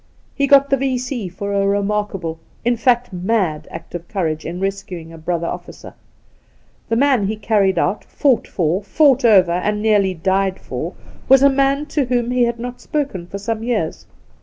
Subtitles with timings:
[0.33, 1.29] He got the V.C.
[1.29, 5.93] for a remarkable— in fact, mad— act of courage in rescuing a brother officer.
[6.89, 10.95] The man he carried out, fought for, fought oyer, and nearly died for,
[11.29, 14.07] was a man to whom he had not spoken for some years.